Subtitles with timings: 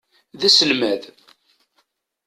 [0.39, 1.03] D aselmad.